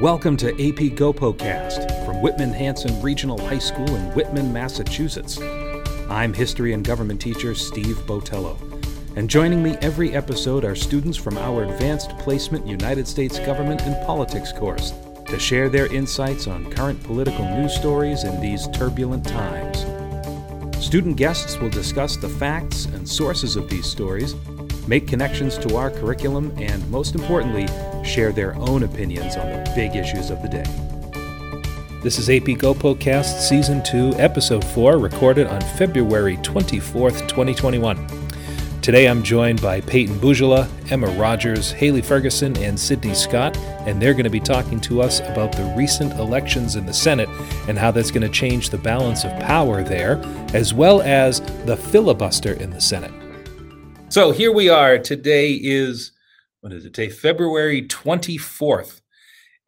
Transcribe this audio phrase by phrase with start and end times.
[0.00, 5.38] Welcome to AP GoPoCast from Whitman Hanson Regional High School in Whitman, Massachusetts.
[6.08, 8.71] I'm history and government teacher Steve Botello.
[9.14, 13.94] And joining me every episode are students from our Advanced Placement United States Government and
[14.06, 14.94] Politics course
[15.26, 19.80] to share their insights on current political news stories in these turbulent times.
[20.82, 24.34] Student guests will discuss the facts and sources of these stories,
[24.88, 27.66] make connections to our curriculum, and most importantly,
[28.02, 30.64] share their own opinions on the big issues of the day.
[32.02, 38.21] This is AP GoPoCast Season 2, Episode 4, recorded on February 24th, 2021.
[38.82, 44.12] Today I'm joined by Peyton Bougela, Emma Rogers, Haley Ferguson, and Sydney Scott, and they're
[44.12, 47.28] going to be talking to us about the recent elections in the Senate
[47.68, 50.20] and how that's going to change the balance of power there,
[50.52, 53.12] as well as the filibuster in the Senate.
[54.08, 54.98] So here we are.
[54.98, 56.10] Today is
[56.60, 57.08] what is it today?
[57.08, 59.00] February 24th.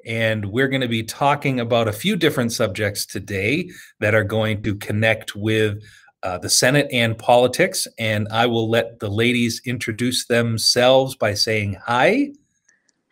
[0.05, 4.65] And we're going to be talking about a few different subjects today that are going
[4.65, 5.85] to connect with
[6.25, 7.87] uh, the Senate and politics.
[7.99, 12.33] And I will let the ladies introduce themselves by saying hi.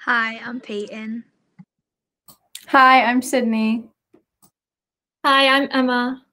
[0.01, 1.25] Hi, I'm Peyton.
[2.69, 3.85] Hi, I'm Sydney.
[5.25, 6.25] Hi, I'm Emma.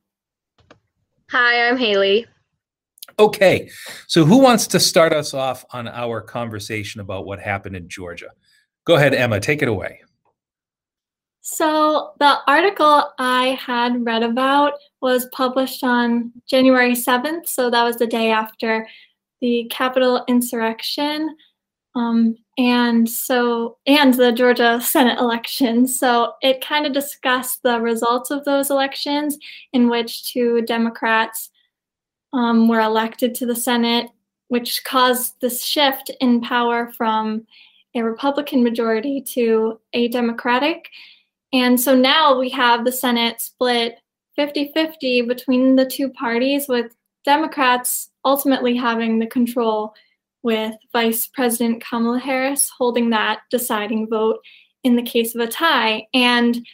[1.29, 2.25] Hi, I'm Haley.
[3.19, 3.69] Okay,
[4.07, 8.29] so who wants to start us off on our conversation about what happened in Georgia?
[8.85, 9.99] Go ahead, Emma, take it away.
[11.41, 17.47] So, the article I had read about was published on January 7th.
[17.47, 18.87] So, that was the day after
[19.41, 21.35] the Capitol insurrection.
[21.95, 25.87] Um, and so, and the Georgia Senate election.
[25.87, 29.37] So, it kind of discussed the results of those elections
[29.73, 31.49] in which two Democrats
[32.33, 34.09] um, were elected to the Senate,
[34.49, 37.45] which caused this shift in power from
[37.95, 40.89] a Republican majority to a Democratic.
[41.53, 43.99] And so now we have the Senate split
[44.39, 46.95] 50 50 between the two parties, with
[47.25, 49.93] Democrats ultimately having the control,
[50.43, 54.39] with Vice President Kamala Harris holding that deciding vote
[54.85, 56.07] in the case of a tie.
[56.13, 56.65] And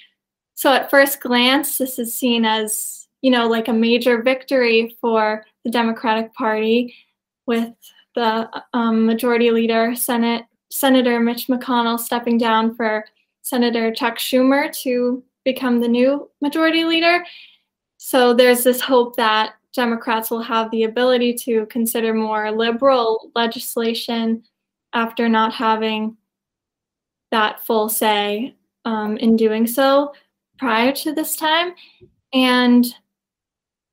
[0.53, 5.43] so at first glance, this is seen as you know, like a major victory for
[5.63, 6.93] the Democratic Party
[7.47, 7.73] with
[8.13, 13.05] the um, majority leader, Senate Senator Mitch McConnell, stepping down for
[13.41, 17.25] Senator Chuck Schumer to become the new majority leader.
[18.07, 24.43] So there's this hope that Democrats will have the ability to consider more liberal legislation
[24.93, 26.15] after not having
[27.31, 28.53] that full say
[28.85, 30.13] um, in doing so
[30.59, 31.73] prior to this time.
[32.31, 32.85] And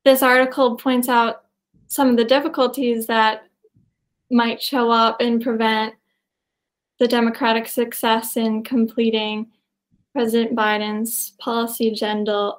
[0.05, 1.45] this article points out
[1.87, 3.45] some of the difficulties that
[4.31, 5.95] might show up and prevent
[6.99, 9.47] the Democratic success in completing
[10.13, 12.53] President Biden's policy agenda.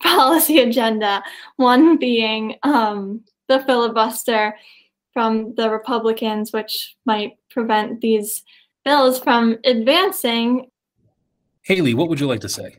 [0.00, 1.22] Policy agenda,
[1.56, 4.54] one being um, the filibuster
[5.12, 8.44] from the Republicans, which might prevent these
[8.84, 10.70] bills from advancing.
[11.62, 12.76] Haley, what would you like to say?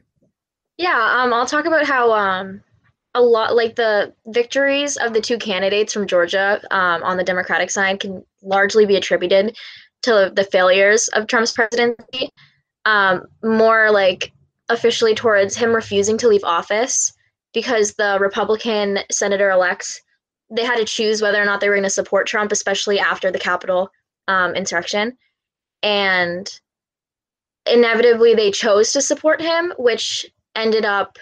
[0.77, 2.61] Yeah, um, I'll talk about how um,
[3.13, 7.71] a lot like the victories of the two candidates from Georgia um, on the Democratic
[7.71, 9.57] side can largely be attributed
[10.03, 12.29] to the failures of Trump's presidency.
[12.83, 14.31] Um, more like
[14.69, 17.13] officially towards him refusing to leave office
[17.53, 20.01] because the Republican senator elects
[20.51, 23.31] they had to choose whether or not they were going to support Trump, especially after
[23.31, 23.89] the Capitol
[24.27, 25.17] um, insurrection,
[25.81, 26.59] and
[27.65, 30.25] inevitably they chose to support him, which
[30.55, 31.17] ended up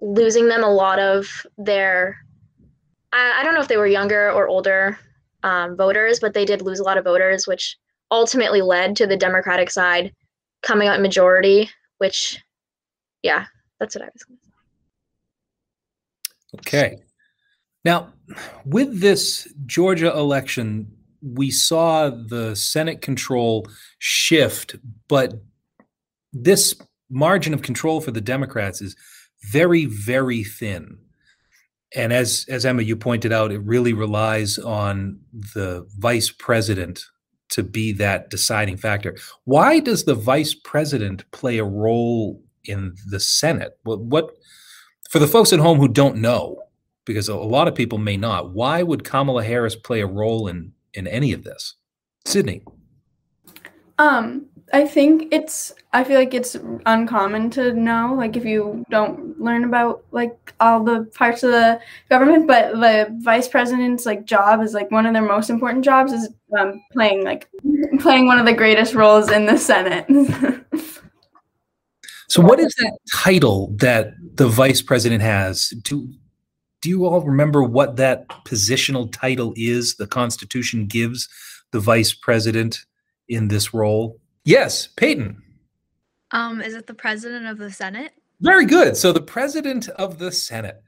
[0.00, 2.18] losing them a lot of their
[3.12, 4.98] I, I don't know if they were younger or older
[5.42, 7.76] um, voters, but they did lose a lot of voters, which
[8.10, 10.12] ultimately led to the Democratic side
[10.62, 12.42] coming out majority, which
[13.22, 13.46] yeah,
[13.78, 14.44] that's what I was going to
[16.62, 16.78] say.
[16.78, 17.02] Okay.
[17.84, 18.12] Now,
[18.64, 20.90] with this Georgia election,
[21.22, 23.66] we saw the Senate control
[23.98, 24.76] shift,
[25.08, 25.34] but
[26.32, 26.74] this
[27.10, 28.96] margin of control for the Democrats is
[29.50, 30.98] very, very thin.
[31.96, 37.02] And as as Emma you pointed out, it really relies on the vice president
[37.50, 39.16] to be that deciding factor.
[39.44, 43.78] Why does the vice president play a role in the Senate?
[43.82, 44.36] What, what
[45.10, 46.62] for the folks at home who don't know,
[47.04, 50.72] because a lot of people may not, why would Kamala Harris play a role in
[50.94, 51.74] in any of this?
[52.24, 52.62] Sydney.
[53.98, 59.40] Um, I think it's I feel like it's uncommon to know like if you don't
[59.40, 61.80] learn about like all the parts of the
[62.10, 66.12] government but the vice president's like job is like one of their most important jobs
[66.12, 66.28] is
[66.58, 67.48] um, playing like
[68.00, 70.06] playing one of the greatest roles in the Senate.
[72.28, 75.70] so what is that title that the vice president has?
[75.82, 76.08] Do
[76.80, 81.28] do you all remember what that positional title is the constitution gives
[81.72, 82.78] the vice president
[83.28, 84.20] in this role?
[84.44, 85.42] Yes, Peyton.
[86.30, 88.12] Um, is it the president of the Senate?
[88.40, 88.96] Very good.
[88.96, 90.80] So the president of the Senate,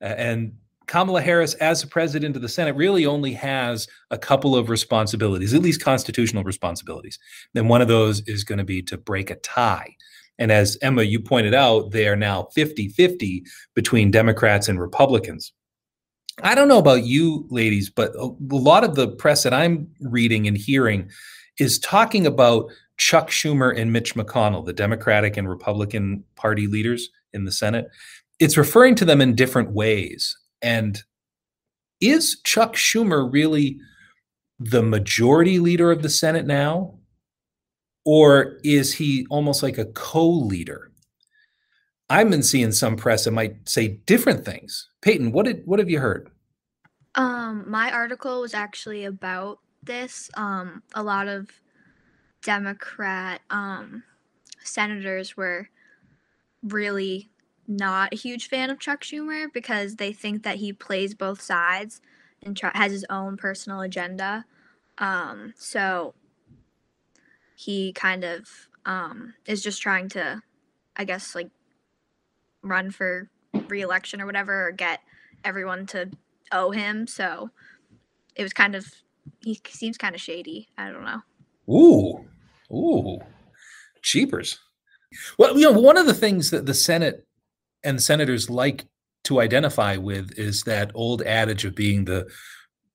[0.00, 0.54] uh, and
[0.86, 5.52] Kamala Harris, as the president of the Senate, really only has a couple of responsibilities,
[5.52, 7.18] at least constitutional responsibilities.
[7.54, 9.94] And one of those is going to be to break a tie.
[10.38, 13.44] And as Emma, you pointed out, they are now 50 50
[13.74, 15.52] between Democrats and Republicans.
[16.42, 20.48] I don't know about you ladies, but a lot of the press that I'm reading
[20.48, 21.08] and hearing
[21.58, 27.44] is talking about Chuck Schumer and Mitch McConnell, the Democratic and Republican Party leaders in
[27.44, 27.86] the Senate.
[28.40, 30.36] It's referring to them in different ways.
[30.60, 31.00] And
[32.00, 33.78] is Chuck Schumer really
[34.58, 36.98] the majority leader of the Senate now?
[38.04, 40.90] Or is he almost like a co leader?
[42.10, 44.88] I've been seeing some press that might say different things.
[45.00, 46.30] Peyton, what did what have you heard?
[47.14, 50.30] Um, my article was actually about this.
[50.34, 51.48] Um, a lot of
[52.42, 54.02] Democrat um,
[54.62, 55.68] senators were
[56.62, 57.30] really
[57.66, 62.02] not a huge fan of Chuck Schumer because they think that he plays both sides
[62.42, 64.44] and has his own personal agenda.
[64.98, 66.14] Um, so
[67.54, 68.48] he kind of
[68.84, 70.42] um, is just trying to,
[70.96, 71.50] I guess, like
[72.62, 73.28] run for
[73.68, 75.00] reelection or whatever, or get
[75.44, 76.10] everyone to
[76.52, 77.06] owe him.
[77.06, 77.50] So
[78.36, 78.86] it was kind of
[79.40, 80.68] he seems kind of shady.
[80.76, 81.22] I don't know.
[81.72, 82.24] Ooh,
[82.74, 83.20] ooh,
[84.02, 84.58] cheapers.
[85.38, 87.26] Well, you know, one of the things that the Senate
[87.84, 88.84] and senators like
[89.24, 92.26] to identify with is that old adage of being the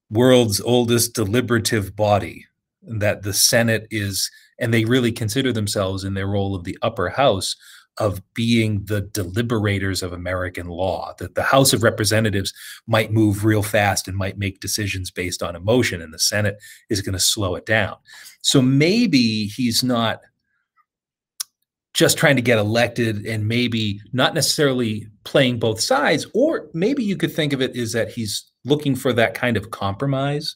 [0.10, 2.46] world's oldest deliberative body,
[2.84, 4.30] that the Senate is,
[4.60, 7.56] and they really consider themselves in their role of the upper house
[7.98, 12.54] of being the deliberators of American law, that the House of Representatives
[12.88, 16.58] might move real fast and might make decisions based on emotion, and the Senate
[16.90, 17.98] is going to slow it down.
[18.42, 20.22] So maybe he's not
[21.94, 27.18] just trying to get elected and maybe not necessarily playing both sides, or maybe you
[27.18, 30.56] could think of it is that he's looking for that kind of compromise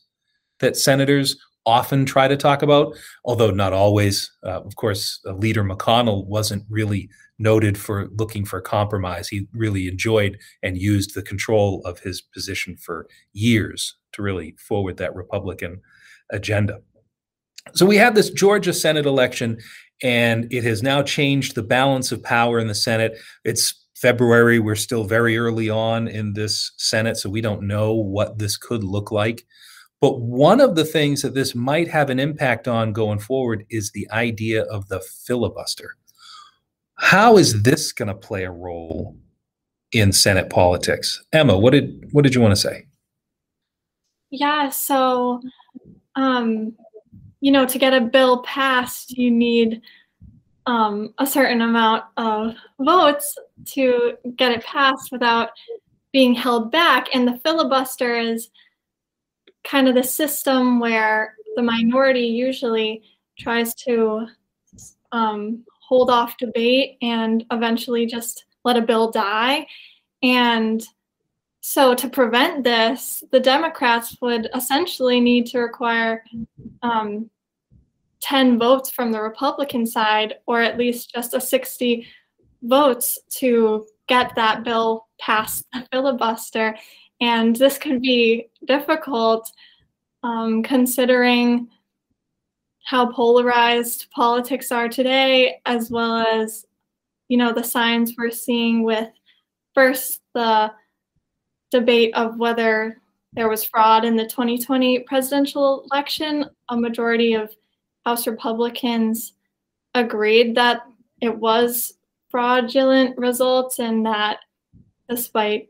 [0.60, 1.36] that senators
[1.66, 2.96] often try to talk about,
[3.26, 4.32] although not always.
[4.44, 9.28] Uh, of course, uh, Leader McConnell wasn't really noted for looking for compromise.
[9.28, 14.98] He really enjoyed and used the control of his position for years to really forward
[14.98, 15.82] that Republican
[16.32, 16.80] agenda.
[17.74, 19.58] So we have this Georgia Senate election,
[20.02, 23.18] and it has now changed the balance of power in the Senate.
[23.46, 24.60] It's February.
[24.60, 28.84] We're still very early on in this Senate, so we don't know what this could
[28.84, 29.46] look like.
[30.04, 33.90] But one of the things that this might have an impact on going forward is
[33.92, 35.96] the idea of the filibuster.
[36.96, 39.16] How is this going to play a role
[39.94, 41.24] in Senate politics?
[41.32, 42.86] Emma, what did what did you want to say?
[44.30, 45.40] Yeah, so
[46.18, 46.76] um,
[47.40, 49.82] you know, to get a bill passed, you need
[50.66, 55.52] um, a certain amount of votes to get it passed without
[56.12, 57.08] being held back.
[57.14, 58.50] And the filibuster is
[59.64, 63.04] kind of the system where the minority usually
[63.38, 64.28] tries to
[65.12, 69.68] um, hold off debate and eventually just let a bill die.
[70.22, 70.84] And
[71.62, 76.24] so, to prevent this, the Democrats would essentially need to require
[76.82, 77.30] um,
[78.20, 82.06] 10 votes from the Republican side, or at least just a 60
[82.64, 86.76] votes to get that bill past the filibuster.
[87.24, 89.50] And this can be difficult
[90.24, 91.70] um, considering
[92.84, 96.66] how polarized politics are today, as well as,
[97.30, 99.08] you know, the signs we're seeing with
[99.74, 100.74] first the
[101.72, 103.02] debate of whether
[103.32, 106.44] there was fraud in the 2020 presidential election.
[106.68, 107.56] A majority of
[108.06, 109.32] House Republicans
[109.96, 110.82] agreed that
[111.22, 111.94] it was
[112.30, 114.40] fraudulent results and that
[115.08, 115.70] despite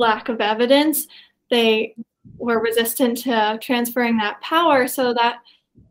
[0.00, 1.06] lack of evidence,
[1.50, 1.94] they
[2.38, 4.88] were resistant to transferring that power.
[4.88, 5.38] So that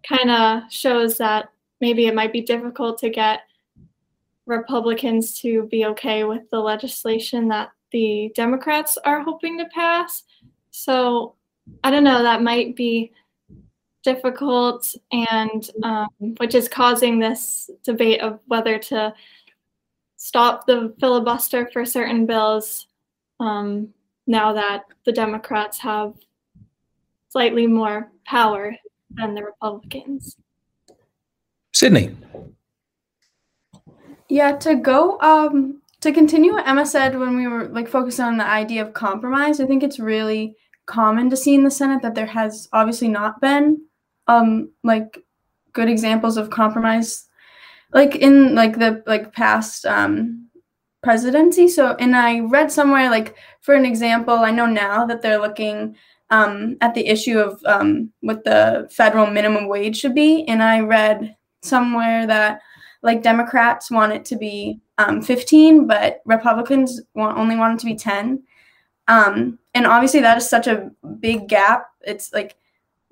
[0.07, 1.49] kind of shows that
[1.79, 3.41] maybe it might be difficult to get
[4.45, 10.23] Republicans to be okay with the legislation that the Democrats are hoping to pass.
[10.71, 11.35] So
[11.83, 13.11] I don't know, that might be
[14.03, 19.13] difficult and um, which is causing this debate of whether to
[20.15, 22.87] stop the filibuster for certain bills
[23.39, 23.93] um,
[24.29, 26.13] now that the Democrats have
[27.29, 28.75] slightly more power
[29.09, 30.37] than the Republicans.
[31.73, 32.15] Sydney.
[34.29, 38.37] Yeah, to go um to continue what Emma said when we were like focused on
[38.37, 40.55] the idea of compromise, I think it's really
[40.85, 43.81] common to see in the Senate that there has obviously not been
[44.27, 45.17] um like
[45.73, 47.27] good examples of compromise
[47.93, 50.48] like in like the like past um
[51.01, 51.67] presidency.
[51.67, 55.95] So and I read somewhere like for an example, I know now that they're looking
[56.29, 60.45] um, at the issue of um, what the federal minimum wage should be.
[60.47, 62.61] And I read somewhere that
[63.01, 67.85] like Democrats want it to be um, 15, but Republicans want only want it to
[67.85, 68.43] be 10.
[69.07, 71.87] Um, and obviously, that is such a big gap.
[72.01, 72.57] It's like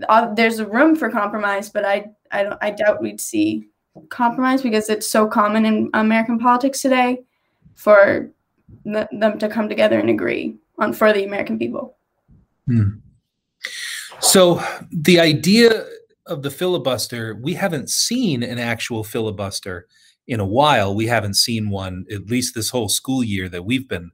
[0.10, 3.70] uh, there's room for compromise, but I I I doubt we'd see
[4.10, 7.24] compromise because it's so common in American politics today
[7.78, 8.30] for
[8.84, 11.96] the, them to come together and agree on for the American people.
[12.66, 13.00] Hmm.
[14.20, 15.86] So the idea
[16.26, 19.88] of the filibuster, we haven't seen an actual filibuster
[20.28, 20.94] in a while.
[20.94, 24.12] We haven't seen one at least this whole school year that we've been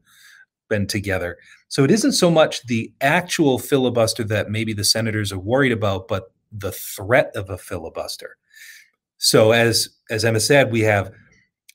[0.69, 1.37] been together.
[1.67, 6.07] So it isn't so much the actual filibuster that maybe the senators are worried about,
[6.07, 8.37] but the threat of a filibuster.
[9.17, 11.11] So as as Emma said, we have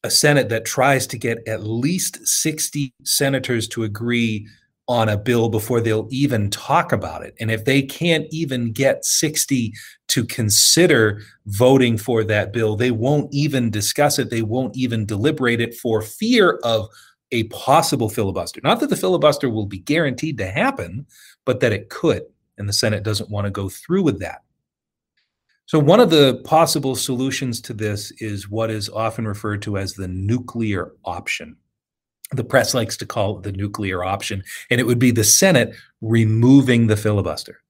[0.05, 4.47] a Senate that tries to get at least 60 senators to agree
[4.89, 7.35] on a bill before they'll even talk about it.
[7.39, 9.75] And if they can't even get 60
[10.09, 14.31] to consider voting for that bill, they won't even discuss it.
[14.31, 16.89] They won't even deliberate it for fear of
[17.33, 18.63] a possible filibuster.
[18.65, 21.07] Not that the filibuster will be guaranteed to happen,
[21.45, 22.23] but that it could.
[22.57, 24.43] And the Senate doesn't want to go through with that.
[25.69, 29.93] So, one of the possible solutions to this is what is often referred to as
[29.93, 31.57] the nuclear option
[32.33, 35.75] the press likes to call it the nuclear option, and it would be the Senate
[36.01, 37.61] removing the filibuster.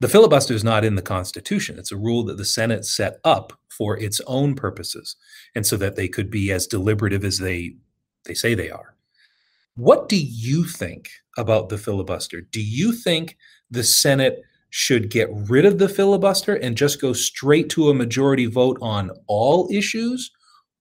[0.00, 1.78] The filibuster is not in the Constitution.
[1.78, 5.16] It's a rule that the Senate set up for its own purposes,
[5.54, 7.76] and so that they could be as deliberative as they
[8.24, 8.94] they say they are.
[9.76, 12.40] What do you think about the filibuster?
[12.40, 13.36] Do you think
[13.70, 18.46] the Senate should get rid of the filibuster and just go straight to a majority
[18.46, 20.30] vote on all issues?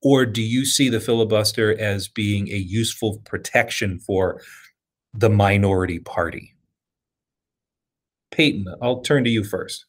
[0.01, 4.41] Or do you see the filibuster as being a useful protection for
[5.13, 6.55] the minority party?
[8.31, 9.85] Peyton, I'll turn to you first.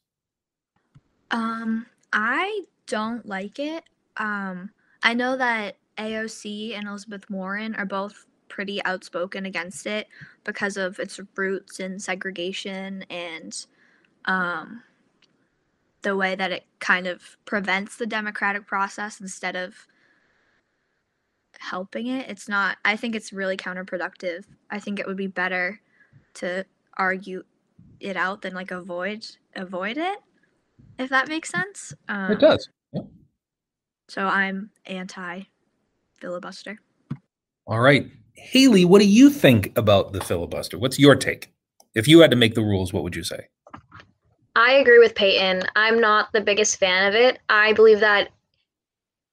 [1.30, 3.85] Um, I don't like it.
[4.16, 4.71] Um,
[5.02, 10.09] I know that AOC and Elizabeth Warren are both pretty outspoken against it
[10.42, 13.66] because of its roots in segregation and
[14.24, 14.82] um,
[16.02, 19.86] the way that it kind of prevents the democratic process instead of
[21.58, 22.28] helping it.
[22.28, 24.44] It's not I think it's really counterproductive.
[24.70, 25.80] I think it would be better
[26.34, 26.64] to
[26.96, 27.44] argue
[27.98, 30.18] it out than like avoid avoid it
[31.00, 31.94] if that makes sense.
[32.08, 32.68] Um, it does.
[32.92, 33.02] Yeah.
[34.08, 35.42] So I'm anti
[36.20, 36.78] filibuster.
[37.66, 38.10] All right.
[38.34, 40.78] Haley, what do you think about the filibuster?
[40.78, 41.52] What's your take?
[41.94, 43.48] If you had to make the rules, what would you say?
[44.57, 45.62] I agree with Peyton.
[45.76, 47.38] I'm not the biggest fan of it.
[47.49, 48.30] I believe that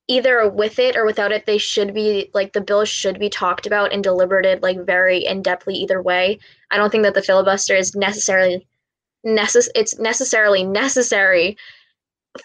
[0.08, 3.68] either with it or without it they should be like the bill should be talked
[3.68, 6.40] about and deliberated like very in-depthly either way
[6.72, 8.66] i don't think that the filibuster is necessarily
[9.26, 11.58] necess- it's necessarily necessary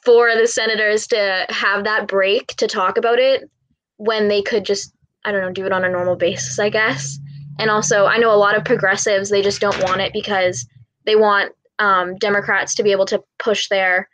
[0.05, 3.49] for the senators to have that break to talk about it
[3.97, 4.93] when they could just
[5.25, 7.19] i don't know do it on a normal basis i guess
[7.59, 10.67] and also i know a lot of progressives they just don't want it because
[11.05, 14.09] they want um, democrats to be able to push their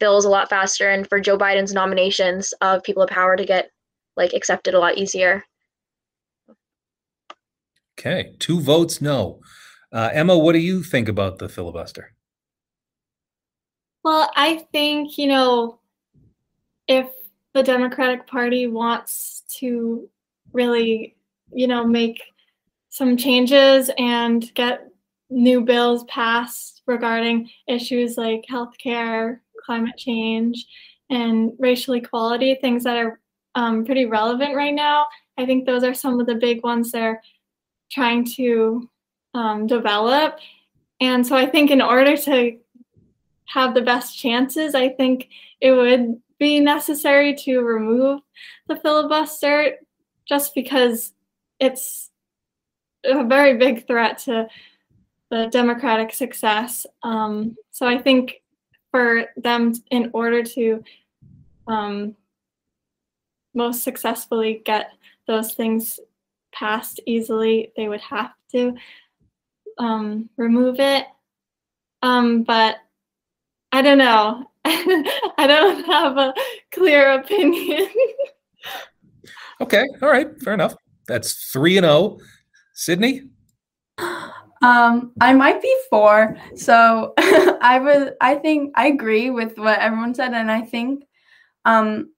[0.00, 3.70] bills a lot faster and for Joe Biden's nominations of people of power to get
[4.16, 5.44] like accepted a lot easier.
[7.96, 9.40] Okay, two votes no.
[9.92, 12.14] Uh, Emma, what do you think about the filibuster?
[14.02, 15.80] Well, I think, you know,
[16.88, 17.06] if
[17.52, 20.08] the Democratic Party wants to
[20.52, 21.16] really,
[21.52, 22.22] you know, make
[22.88, 24.88] some changes and get
[25.30, 30.66] new bills passed regarding issues like healthcare, climate change
[31.08, 33.20] and racial equality, things that are
[33.54, 35.06] um, pretty relevant right now.
[35.38, 37.22] I think those are some of the big ones they're
[37.90, 38.88] trying to
[39.34, 40.38] um, develop.
[41.00, 42.58] And so I think in order to
[43.46, 45.28] have the best chances, I think
[45.60, 48.20] it would be necessary to remove
[48.68, 49.76] the filibuster
[50.26, 51.12] just because
[51.58, 52.10] it's
[53.04, 54.46] a very big threat to
[55.30, 56.86] the democratic success.
[57.02, 58.42] Um, so I think
[58.90, 60.82] for them in order to
[61.66, 62.16] um,
[63.54, 64.90] most successfully get
[65.26, 66.00] those things
[66.52, 68.74] passed easily, they would have to
[69.78, 71.06] um, remove it.
[72.02, 72.78] Um, but
[73.72, 74.44] I don't know.
[74.64, 76.34] I don't have a
[76.72, 77.88] clear opinion.
[79.60, 80.74] okay, all right, fair enough.
[81.06, 81.94] That's three and zero.
[81.94, 82.18] Oh.
[82.74, 83.22] Sydney.
[84.62, 86.36] Um, I might be four.
[86.54, 88.10] So I was.
[88.20, 91.04] I think I agree with what everyone said, and I think
[91.64, 92.10] um,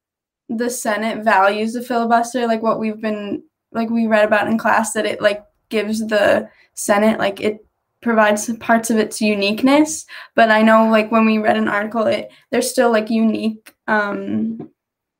[0.48, 4.92] the Senate values the filibuster, like what we've been like we read about in class,
[4.92, 7.64] that it like gives the Senate like it
[8.02, 10.04] provides parts of its uniqueness.
[10.34, 14.68] But I know like when we read an article, it there's still like unique um,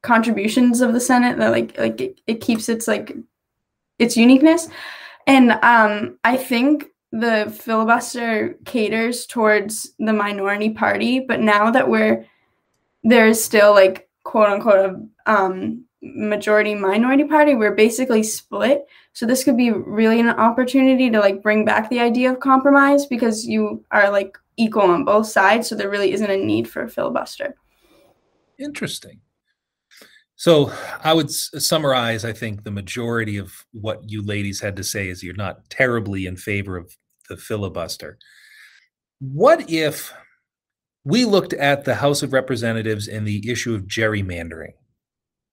[0.02, 3.16] contributions of the Senate that like like it, it keeps its like
[4.00, 4.68] its uniqueness.
[5.28, 12.24] And um, I think the filibuster caters towards the minority party, but now that we're
[13.04, 14.78] there's still like quote unquote
[15.26, 18.86] a um, majority minority party, we're basically split.
[19.12, 23.06] So this could be really an opportunity to like bring back the idea of compromise
[23.06, 25.68] because you are like equal on both sides.
[25.68, 27.54] So there really isn't a need for a filibuster.
[28.58, 29.20] Interesting.
[30.36, 30.72] So
[31.04, 35.22] I would summarize, I think, the majority of what you ladies had to say is
[35.22, 36.96] you're not terribly in favor of
[37.28, 38.18] the filibuster.
[39.20, 40.12] What if
[41.04, 44.72] we looked at the House of Representatives and the issue of gerrymandering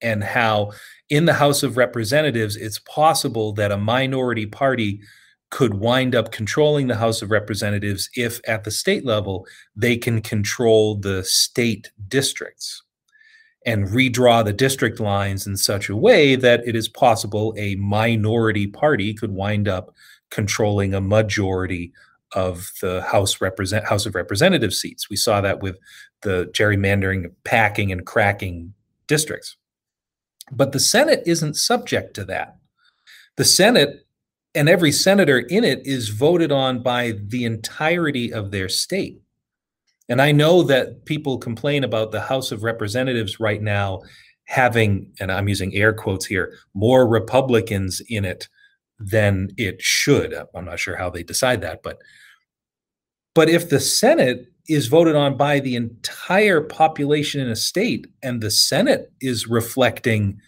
[0.01, 0.71] and how
[1.09, 5.01] in the House of Representatives it's possible that a minority party
[5.49, 10.21] could wind up controlling the House of Representatives if at the state level they can
[10.21, 12.83] control the state districts
[13.65, 18.67] and redraw the district lines in such a way that it is possible a minority
[18.67, 19.93] party could wind up
[20.29, 21.91] controlling a majority
[22.33, 25.09] of the House represent House of Representative seats.
[25.09, 25.77] We saw that with
[26.21, 28.73] the gerrymandering, packing, and cracking
[29.07, 29.57] districts.
[30.51, 32.57] But the Senate isn't subject to that.
[33.37, 34.05] The Senate
[34.55, 39.21] and every senator in it is voted on by the entirety of their state.
[40.07, 44.01] And I know that people complain about the House of Representatives right now
[44.45, 48.49] having, and I'm using air quotes here, more Republicans in it
[48.99, 50.33] than it should.
[50.53, 51.99] I'm not sure how they decide that, but
[53.35, 58.41] but if the Senate is voted on by the entire population in a state and
[58.41, 60.39] the Senate is reflecting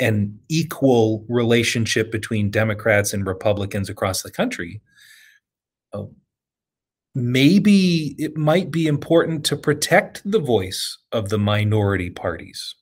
[0.00, 4.80] an equal relationship between Democrats and Republicans across the country,
[5.92, 6.04] uh,
[7.14, 12.74] maybe it might be important to protect the voice of the minority parties.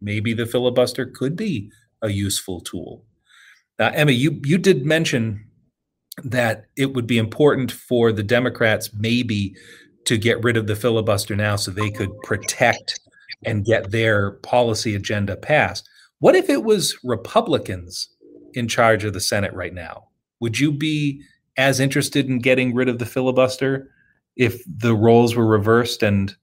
[0.00, 1.70] Maybe the filibuster could be
[2.02, 3.04] a useful tool.
[3.78, 5.44] Now, Emma, you you did mention
[6.24, 9.54] that it would be important for the Democrats maybe
[10.06, 12.98] to get rid of the filibuster now so they could protect
[13.44, 15.88] and get their policy agenda passed.
[16.20, 18.08] What if it was Republicans
[18.54, 20.08] in charge of the Senate right now?
[20.40, 21.22] Would you be
[21.58, 23.90] as interested in getting rid of the filibuster
[24.36, 26.34] if the roles were reversed and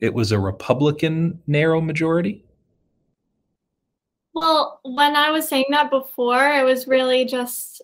[0.00, 2.45] it was a Republican narrow majority?
[4.36, 7.80] Well, when I was saying that before, it was really just,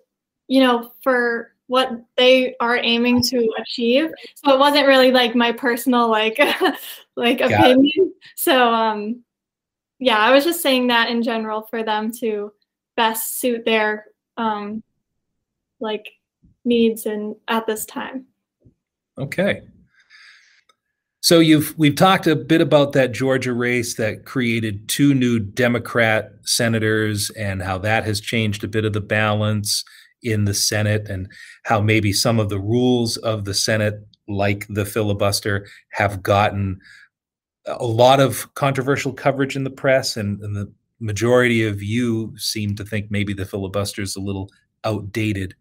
[0.48, 4.10] you know, for what they are aiming to achieve.
[4.34, 6.38] So it wasn't really like my personal like
[7.16, 7.90] like Got opinion.
[7.94, 8.12] It.
[8.36, 9.24] So um
[9.98, 12.52] yeah, I was just saying that in general for them to
[12.98, 14.82] best suit their um
[15.80, 16.06] like
[16.66, 18.26] needs and at this time.
[19.16, 19.62] Okay.
[21.32, 26.30] So you've we've talked a bit about that Georgia race that created two new Democrat
[26.42, 29.82] senators and how that has changed a bit of the balance
[30.22, 34.84] in the Senate and how maybe some of the rules of the Senate like the
[34.84, 36.78] filibuster have gotten
[37.64, 42.76] a lot of controversial coverage in the press and, and the majority of you seem
[42.76, 44.50] to think maybe the filibuster is a little
[44.84, 45.54] outdated.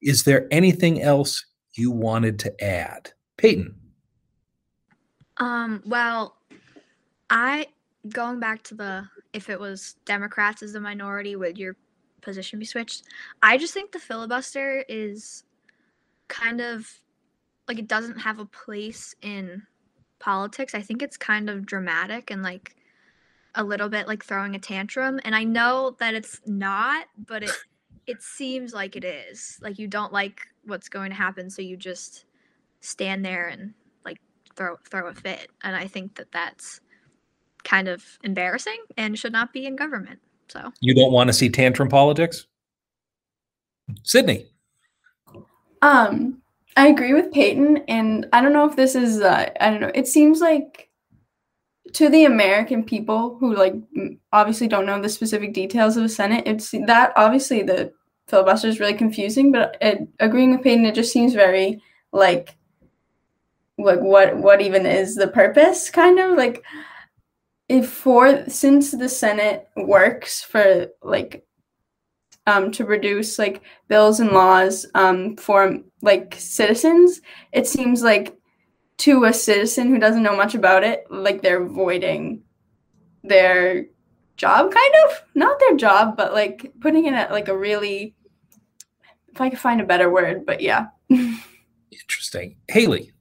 [0.00, 3.10] Is there anything else you wanted to add?
[3.38, 3.74] Peyton.
[5.38, 6.36] Um, well,
[7.30, 7.68] I
[8.08, 11.76] going back to the if it was Democrats as the minority, would your
[12.22, 13.04] position be switched?
[13.42, 15.44] I just think the filibuster is
[16.28, 16.90] kind of
[17.68, 19.62] like it doesn't have a place in
[20.18, 20.74] politics.
[20.74, 22.76] I think it's kind of dramatic and like
[23.54, 25.20] a little bit like throwing a tantrum.
[25.24, 27.50] And I know that it's not, but it
[28.06, 29.58] it seems like it is.
[29.60, 32.24] Like you don't like what's going to happen, so you just
[32.80, 33.74] stand there and
[34.56, 36.80] throw throw a fit, and I think that that's
[37.64, 40.20] kind of embarrassing and should not be in government.
[40.48, 42.46] So you don't want to see tantrum politics,
[44.02, 44.46] Sydney.
[45.82, 46.42] Um,
[46.76, 49.20] I agree with Peyton, and I don't know if this is.
[49.20, 49.92] Uh, I don't know.
[49.94, 50.86] It seems like
[51.92, 53.74] to the American people who like
[54.32, 57.92] obviously don't know the specific details of the Senate, it's that obviously the
[58.28, 59.52] filibuster is really confusing.
[59.52, 62.56] But it, agreeing with Peyton, it just seems very like
[63.78, 65.90] like what what even is the purpose?
[65.90, 66.64] Kind of like
[67.68, 71.44] if for since the Senate works for like
[72.46, 77.20] um, to produce like bills and laws um, for like citizens,
[77.52, 78.36] it seems like
[78.98, 82.42] to a citizen who doesn't know much about it, like they're voiding
[83.24, 83.86] their
[84.36, 88.14] job, kind of not their job, but like putting it at like a really,
[89.28, 90.86] if I could find a better word, but yeah.
[91.90, 93.12] Interesting, Haley.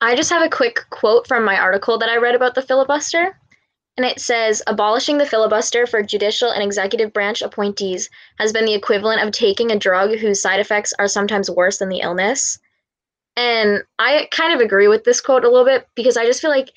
[0.00, 3.38] I just have a quick quote from my article that I read about the filibuster.
[3.96, 8.74] And it says abolishing the filibuster for judicial and executive branch appointees has been the
[8.74, 12.58] equivalent of taking a drug whose side effects are sometimes worse than the illness.
[13.36, 16.50] And I kind of agree with this quote a little bit because I just feel
[16.50, 16.70] like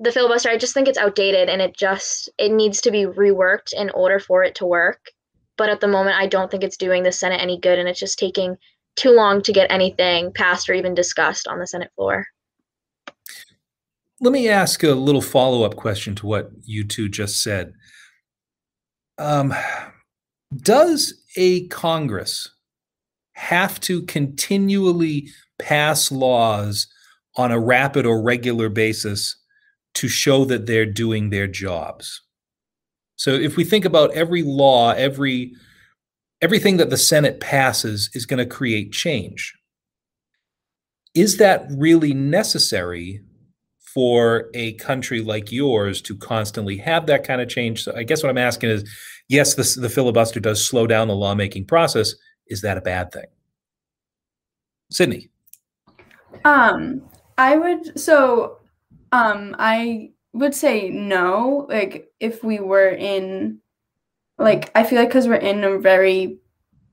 [0.00, 3.72] the filibuster, I just think it's outdated and it just it needs to be reworked
[3.72, 5.12] in order for it to work.
[5.56, 8.00] But at the moment I don't think it's doing the Senate any good and it's
[8.00, 8.56] just taking
[8.96, 12.26] too long to get anything passed or even discussed on the Senate floor
[14.24, 17.74] let me ask a little follow up question to what you two just said.
[19.18, 19.54] Um,
[20.56, 22.50] does a Congress
[23.34, 26.86] have to continually pass laws
[27.36, 29.36] on a rapid or regular basis
[29.92, 32.22] to show that they're doing their jobs?
[33.16, 35.52] So if we think about every law, every
[36.40, 39.52] everything that the Senate passes is going to create change.
[41.14, 43.20] Is that really necessary
[43.94, 47.84] for a country like yours to constantly have that kind of change.
[47.84, 48.84] So I guess what I'm asking is,
[49.28, 52.14] yes, the, filibuster does slow down the lawmaking process.
[52.48, 53.26] Is that a bad thing?
[54.90, 55.30] Sydney.
[56.44, 57.02] Um,
[57.38, 58.58] I would so
[59.12, 61.66] um I would say no.
[61.68, 63.60] Like if we were in
[64.38, 66.38] like I feel like because we're in a very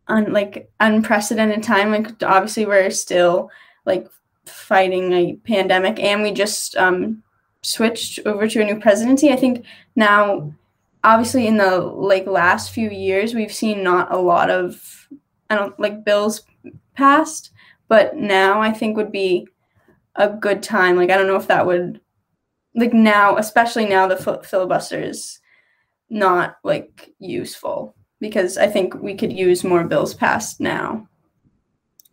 [0.07, 3.49] un like unprecedented time, like obviously we're still
[3.85, 4.07] like
[4.45, 7.23] fighting a pandemic and we just um,
[7.61, 9.31] switched over to a new presidency.
[9.31, 10.53] I think now
[11.03, 15.07] obviously in the like last few years we've seen not a lot of
[15.49, 16.43] i don't like bills
[16.95, 17.51] passed
[17.87, 19.47] but now i think would be
[20.15, 20.97] a good time.
[20.97, 22.01] Like i don't know if that would
[22.75, 25.39] like now especially now the f- filibuster is
[26.09, 31.07] not like useful because i think we could use more bills passed now.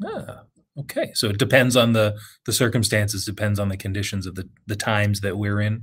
[0.04, 0.44] Ah,
[0.80, 4.76] Okay, so it depends on the the circumstances, depends on the conditions of the the
[4.76, 5.82] times that we're in.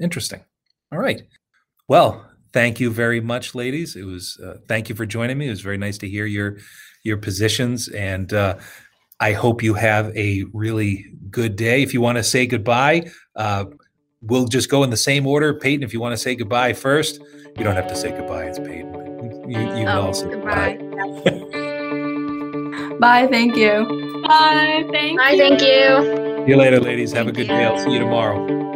[0.00, 0.44] Interesting.
[0.92, 1.22] All right.
[1.88, 3.96] Well, thank you very much, ladies.
[3.96, 5.46] It was uh, thank you for joining me.
[5.46, 6.58] It was very nice to hear your
[7.04, 8.56] your positions, and uh,
[9.20, 11.82] I hope you have a really good day.
[11.82, 13.66] If you want to say goodbye, uh,
[14.22, 15.54] we'll just go in the same order.
[15.54, 17.20] Peyton, if you want to say goodbye first,
[17.56, 18.44] you don't have to say goodbye.
[18.44, 19.50] It's Peyton.
[19.50, 20.76] You, you oh, goodbye.
[20.76, 20.85] goodbye.
[22.98, 23.26] Bye.
[23.30, 24.22] Thank you.
[24.26, 24.86] Bye.
[24.90, 25.30] Thank Bye.
[25.32, 25.38] You.
[25.38, 26.44] Thank you.
[26.44, 27.12] See you later, ladies.
[27.12, 27.64] Have a good day.
[27.64, 28.75] I'll see you tomorrow.